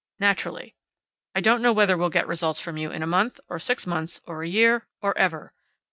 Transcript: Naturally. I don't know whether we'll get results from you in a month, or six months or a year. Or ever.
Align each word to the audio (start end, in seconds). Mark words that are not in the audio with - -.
Naturally. 0.19 0.73
I 1.35 1.41
don't 1.41 1.61
know 1.61 1.71
whether 1.73 1.95
we'll 1.95 2.09
get 2.09 2.27
results 2.27 2.59
from 2.59 2.75
you 2.75 2.89
in 2.89 3.03
a 3.03 3.05
month, 3.05 3.39
or 3.49 3.59
six 3.59 3.85
months 3.85 4.19
or 4.25 4.41
a 4.41 4.47
year. 4.47 4.87
Or 4.99 5.15
ever. 5.15 5.53